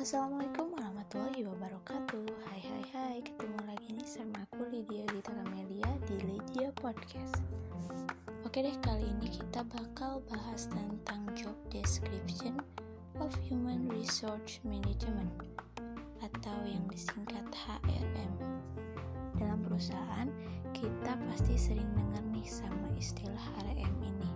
Assalamualaikum 0.00 0.72
warahmatullahi 0.72 1.44
wabarakatuh. 1.44 2.24
Hai 2.48 2.64
hai 2.64 2.84
hai 2.96 3.16
Ketemu 3.20 3.60
lagi 3.68 3.92
nih 3.92 4.08
sama 4.08 4.48
aku 4.48 4.72
Lydia 4.72 5.04
Gita 5.04 5.36
Kamelia 5.36 5.92
di 6.08 6.16
Lydia 6.24 6.72
Podcast. 6.80 7.44
Oke 8.40 8.64
deh 8.64 8.72
kali 8.80 9.04
ini 9.04 9.36
kita 9.36 9.68
bakal 9.68 10.24
bahas 10.32 10.64
tentang 10.72 11.28
job 11.36 11.52
description 11.68 12.56
of 13.20 13.28
Human 13.52 13.84
Resource 13.92 14.64
Management 14.64 15.28
Atau 16.24 16.56
yang 16.64 16.88
disingkat 16.88 17.44
HRM 17.52 18.32
Dalam 19.40 19.64
perusahaan 19.64 20.28
kita 20.76 21.16
pasti 21.32 21.56
sering 21.56 21.88
dengar 21.96 22.20
nih 22.28 22.44
sama 22.44 22.92
istilah 23.00 23.40
HRM 23.56 23.94
ini 24.04 24.30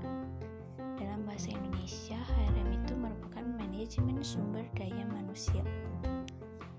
Dalam 0.96 1.28
bahasa 1.28 1.52
Indonesia 1.52 2.16
HRM 2.16 2.68
itu 2.72 2.92
merupakan 2.96 3.44
manajemen 3.60 4.24
sumber 4.24 4.64
daya 4.72 5.04
manusia. 5.12 5.60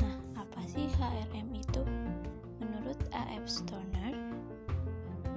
Nah, 0.01 0.17
apa 0.41 0.57
sih 0.65 0.89
HRM 0.97 1.53
itu? 1.53 1.85
Menurut 2.57 2.97
A.F. 3.13 3.45
Stoner, 3.45 4.17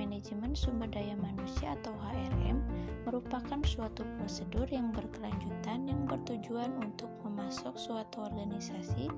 manajemen 0.00 0.56
sumber 0.56 0.88
daya 0.88 1.12
manusia 1.20 1.76
atau 1.76 1.92
HRM 2.00 2.56
merupakan 3.04 3.60
suatu 3.68 4.00
prosedur 4.16 4.64
yang 4.72 4.96
berkelanjutan 4.96 5.84
yang 5.84 6.08
bertujuan 6.08 6.72
untuk 6.80 7.12
memasok 7.20 7.76
suatu 7.76 8.24
organisasi 8.32 9.12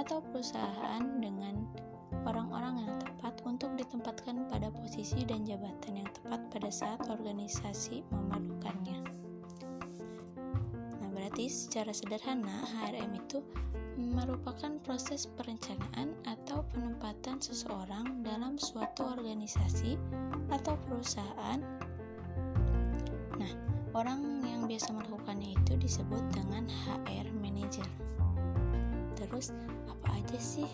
atau 0.00 0.24
perusahaan 0.32 1.04
dengan 1.20 1.68
orang-orang 2.26 2.86
yang 2.86 2.94
tepat 3.02 3.34
untuk 3.46 3.74
ditempatkan 3.74 4.46
pada 4.46 4.70
posisi 4.70 5.26
dan 5.26 5.42
jabatan 5.42 6.02
yang 6.02 6.10
tepat 6.10 6.40
pada 6.50 6.70
saat 6.70 7.00
organisasi 7.10 8.02
memerlukannya. 8.10 9.02
Berarti 11.12 11.46
secara 11.48 11.94
sederhana 11.94 12.66
HRM 12.76 13.14
itu 13.14 13.40
merupakan 13.96 14.74
proses 14.82 15.28
perencanaan 15.38 16.12
atau 16.28 16.64
penempatan 16.72 17.38
seseorang 17.40 18.24
dalam 18.24 18.56
suatu 18.56 19.06
organisasi 19.06 19.96
atau 20.50 20.74
perusahaan. 20.88 21.60
Nah, 23.36 23.52
orang 23.96 24.44
yang 24.44 24.64
biasa 24.68 24.92
melakukannya 24.92 25.56
itu 25.56 25.72
disebut 25.78 26.20
dengan 26.34 26.68
HR 26.88 27.32
manager. 27.38 27.86
Terus, 29.16 29.54
apa 29.88 30.18
aja 30.18 30.38
sih 30.40 30.68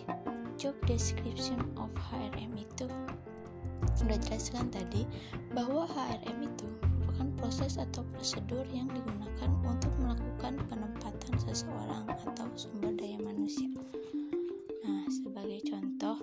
job 0.59 0.75
description 0.83 1.63
of 1.79 1.87
HRM 1.95 2.59
itu? 2.59 2.91
Sudah 3.95 4.19
jelaskan 4.19 4.67
tadi 4.67 5.07
bahwa 5.55 5.87
HRM 5.87 6.43
itu 6.43 6.67
proses 7.39 7.79
atau 7.79 8.03
prosedur 8.13 8.67
yang 8.75 8.91
digunakan 8.91 9.49
untuk 9.63 9.89
melakukan 10.03 10.59
penempatan 10.67 11.33
seseorang 11.39 12.03
atau 12.11 12.45
sumber 12.59 12.91
daya 12.99 13.15
manusia. 13.23 13.71
Nah, 14.83 15.07
sebagai 15.07 15.63
contoh, 15.63 16.19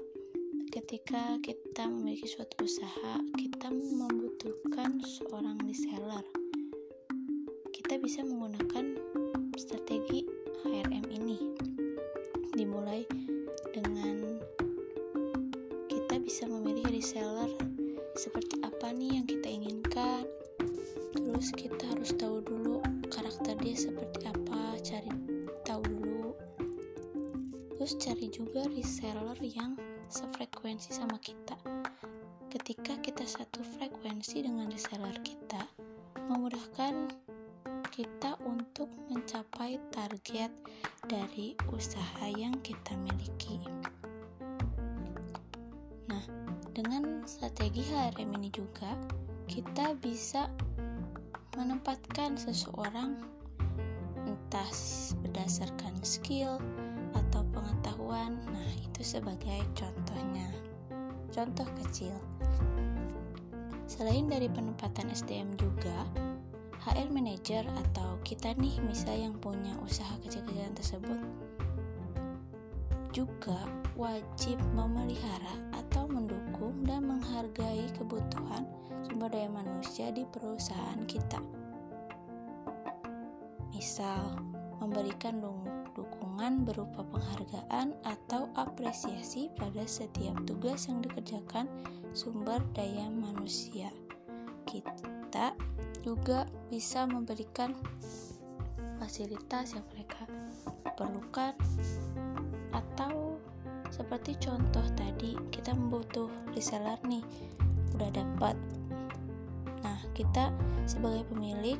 ketika 0.69 1.41
kita 1.41 1.89
memiliki 1.89 2.29
suatu 2.29 2.69
usaha, 2.69 3.17
kita 3.41 3.73
membutuhkan 3.73 5.01
seorang 5.03 5.57
reseller. 5.65 6.25
Kita 7.73 7.97
bisa 7.97 8.21
menggunakan 8.21 9.01
strategi 9.57 10.29
HRM 10.63 11.09
ini. 11.09 11.39
Bisa 16.27 16.43
memilih 16.51 16.91
reseller 16.91 17.55
seperti 18.19 18.59
apa 18.67 18.91
nih 18.91 19.23
yang 19.23 19.27
kita 19.31 19.47
inginkan? 19.47 20.27
Terus 21.15 21.55
kita 21.55 21.87
harus 21.87 22.11
tahu 22.19 22.43
dulu 22.43 22.83
karakter 23.07 23.55
dia 23.63 23.79
seperti 23.79 24.27
apa 24.27 24.75
cari 24.83 25.07
tahu 25.63 25.87
dulu. 25.87 26.35
Terus 27.79 27.95
cari 28.03 28.27
juga 28.27 28.67
reseller 28.75 29.39
yang 29.39 29.79
sefrekuensi 30.11 30.91
sama 30.91 31.15
kita. 31.23 31.55
Ketika 32.51 32.99
kita 32.99 33.23
satu 33.23 33.63
frekuensi 33.79 34.43
dengan 34.43 34.67
reseller 34.67 35.15
kita 35.23 35.63
memudahkan 36.27 37.07
kita 37.95 38.35
untuk 38.43 38.91
mencapai 39.15 39.79
target 39.95 40.51
dari 41.07 41.55
usaha 41.71 42.27
yang 42.35 42.59
kita 42.67 42.99
miliki. 42.99 43.63
Nah, 46.07 46.23
dengan 46.71 47.27
strategi 47.27 47.83
HRM 47.87 48.31
ini 48.39 48.51
juga 48.55 48.95
kita 49.51 49.95
bisa 49.99 50.51
menempatkan 51.59 52.39
seseorang 52.39 53.19
entah 54.27 54.71
berdasarkan 55.23 55.99
skill 56.03 56.59
atau 57.15 57.43
pengetahuan. 57.51 58.39
Nah, 58.51 58.71
itu 58.83 59.03
sebagai 59.03 59.63
contohnya. 59.75 60.51
Contoh 61.35 61.67
kecil. 61.83 62.15
Selain 63.87 64.27
dari 64.27 64.51
penempatan 64.51 65.11
SDM 65.11 65.55
juga, 65.59 66.07
HR 66.87 67.11
manager 67.11 67.67
atau 67.87 68.19
kita 68.23 68.55
nih 68.55 68.79
misal 68.87 69.19
yang 69.19 69.35
punya 69.43 69.75
usaha 69.83 70.11
kecil-kecilan 70.23 70.75
tersebut 70.79 71.19
juga 73.11 73.57
wajib 73.97 74.61
memelihara 74.77 75.66
atau 75.97 76.13
mendukung 76.13 76.85
dan 76.85 77.09
menghargai 77.09 77.89
kebutuhan 77.97 78.69
sumber 79.09 79.33
daya 79.33 79.49
manusia 79.49 80.13
di 80.13 80.29
perusahaan 80.29 81.01
kita. 81.09 81.41
Misal, 83.73 84.37
memberikan 84.77 85.41
dukungan 85.97 86.69
berupa 86.69 87.01
penghargaan 87.01 87.97
atau 88.05 88.53
apresiasi 88.61 89.49
pada 89.57 89.89
setiap 89.89 90.37
tugas 90.45 90.85
yang 90.85 91.01
dikerjakan 91.01 91.65
sumber 92.13 92.61
daya 92.77 93.09
manusia. 93.09 93.89
Kita 94.69 95.57
juga 96.05 96.45
bisa 96.69 97.09
memberikan 97.09 97.73
fasilitas 99.01 99.73
yang 99.73 99.89
mereka 99.97 100.29
perlukan 100.93 101.57
atau 102.77 103.41
seperti 103.91 104.37
contoh 104.43 104.85
tadi 104.95 105.39
kita 105.51 105.73
membutuh 105.73 106.29
reseller 106.53 106.99
nih 107.07 107.23
udah 107.97 108.11
dapat 108.13 108.57
nah 109.81 109.99
kita 110.13 110.51
sebagai 110.87 111.27
pemilik 111.31 111.79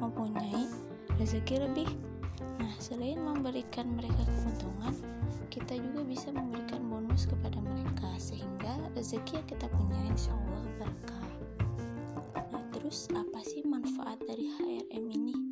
mempunyai 0.00 0.68
rezeki 1.16 1.64
lebih. 1.68 1.88
Nah 2.60 2.72
selain 2.76 3.16
memberikan 3.20 3.88
mereka 3.96 4.24
keuntungan 4.28 4.92
kita 5.48 5.80
juga 5.80 6.04
bisa 6.04 6.28
memberikan 6.28 6.84
bonus 6.84 7.24
kepada 7.24 7.56
mereka 7.64 8.12
sehingga 8.20 8.76
rezeki 8.92 9.40
yang 9.40 9.48
kita 9.48 9.66
punya 9.72 10.00
insya 10.04 10.36
Allah 10.36 10.64
berkah. 10.76 11.28
Nah 12.52 12.64
terus 12.76 13.08
apa 13.16 13.40
sih 13.40 13.64
manfaat 13.64 14.20
dari 14.28 14.52
HRM 14.52 15.04
ini 15.08 15.45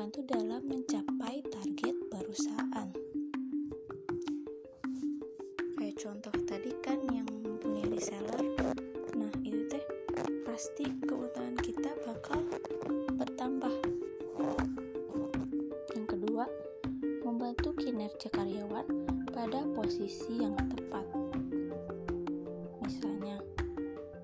membantu 0.00 0.32
dalam 0.32 0.64
mencapai 0.64 1.44
target 1.52 1.92
perusahaan. 2.08 2.88
Kayak 5.76 5.96
contoh 6.00 6.32
tadi 6.48 6.72
kan 6.80 7.04
yang 7.12 7.28
mempunyai 7.28 7.84
reseller, 7.84 8.40
nah 9.12 9.28
itu 9.44 9.60
teh 9.68 9.84
pasti 10.48 10.88
keutamaan 11.04 11.52
kita 11.60 11.92
bakal 12.08 12.40
bertambah. 13.20 13.76
Yang 15.92 16.06
kedua, 16.16 16.48
membantu 17.20 17.76
kinerja 17.76 18.32
karyawan 18.32 18.88
pada 19.36 19.68
posisi 19.76 20.40
yang 20.40 20.56
tepat. 20.56 21.04
Misalnya, 22.80 23.36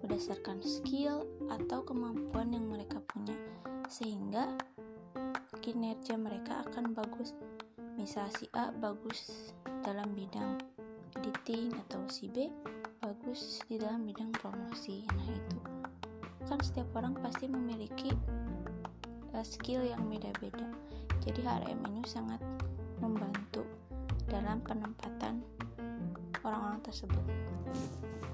berdasarkan 0.01 0.65
skill 0.65 1.29
atau 1.53 1.85
kemampuan 1.85 2.57
yang 2.57 2.65
mereka 2.65 2.97
punya, 3.13 3.37
sehingga 3.93 4.57
kinerja 5.67 6.15
mereka 6.15 6.63
akan 6.63 6.95
bagus. 6.95 7.35
Misal 7.99 8.31
si 8.39 8.47
A 8.55 8.71
bagus 8.71 9.51
dalam 9.83 10.15
bidang 10.15 10.63
editing 11.19 11.75
atau 11.75 12.07
si 12.07 12.31
B 12.31 12.47
bagus 13.03 13.59
di 13.67 13.75
dalam 13.75 14.07
bidang 14.07 14.31
promosi. 14.39 15.03
Nah, 15.11 15.27
itu 15.27 15.59
kan 16.47 16.63
setiap 16.63 16.87
orang 16.95 17.19
pasti 17.19 17.51
memiliki 17.51 18.15
uh, 19.35 19.43
skill 19.43 19.83
yang 19.83 20.07
beda-beda. 20.07 20.71
Jadi 21.27 21.43
HRM 21.43 21.83
ini 21.91 22.07
sangat 22.07 22.39
membantu 23.03 23.67
dalam 24.31 24.63
penempatan 24.63 25.43
orang-orang 26.47 26.79
tersebut. 26.87 27.27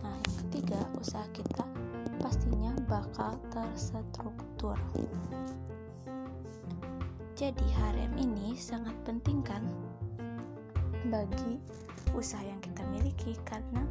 Nah, 0.04 0.20
yang 0.20 0.36
ketiga, 0.44 0.84
usaha 1.00 1.24
kita 1.32 1.64
pastinya 2.20 2.76
bakal 2.84 3.40
terstruktur. 3.48 4.76
Jadi 7.42 7.66
HRM 7.74 8.22
ini 8.22 8.54
sangat 8.54 8.94
penting 9.02 9.42
kan 9.42 9.66
bagi 11.10 11.58
usaha 12.14 12.38
yang 12.38 12.62
kita 12.62 12.86
miliki 12.86 13.34
karena 13.42 13.82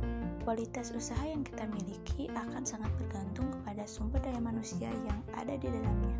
kualitas 0.48 0.96
usaha 0.96 1.20
yang 1.28 1.44
kita 1.44 1.68
miliki 1.68 2.32
akan 2.32 2.64
sangat 2.64 2.88
bergantung 2.96 3.52
kepada 3.52 3.84
sumber 3.84 4.24
daya 4.24 4.40
manusia 4.40 4.88
yang 5.04 5.20
ada 5.36 5.60
di 5.60 5.68
dalamnya. 5.68 6.16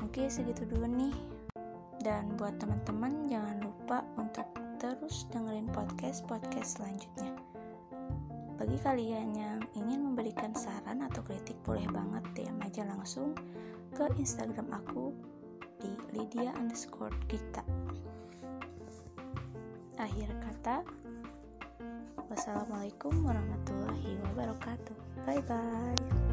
Mungkin 0.00 0.32
segitu 0.32 0.64
dulu 0.64 0.88
nih. 0.88 1.12
Dan 2.00 2.32
buat 2.40 2.56
teman-teman 2.64 3.28
jangan 3.28 3.60
lupa 3.60 4.00
untuk 4.16 4.48
terus 4.80 5.28
dengerin 5.36 5.68
podcast-podcast 5.68 6.80
selanjutnya. 6.80 7.36
Bagi 8.56 8.80
kalian 8.80 9.36
yang 9.36 9.60
ingin 9.76 10.00
memberikan 10.00 10.56
saran 10.56 11.04
atau 11.04 11.20
kritik 11.28 11.60
boleh 11.60 11.84
banget 11.92 12.24
DM 12.32 12.56
aja 12.64 12.88
langsung 12.88 13.36
ke 13.92 14.08
Instagram 14.16 14.72
aku 14.72 15.35
di 15.86 16.18
Lydia 16.18 16.50
underscore 16.58 17.14
kita. 17.30 17.62
Akhir 19.96 20.28
kata, 20.42 20.82
wassalamualaikum 22.28 23.14
warahmatullahi 23.22 24.18
wabarakatuh. 24.34 24.96
Bye 25.24 25.42
bye. 25.46 26.25